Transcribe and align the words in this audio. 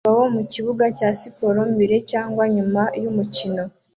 Abagabo 0.07 0.25
mukibuga 0.35 0.85
cya 0.97 1.09
siporo 1.19 1.59
mbere 1.73 1.95
cyangwa 2.11 2.43
nyuma 2.55 2.81
yumukino 3.01 3.63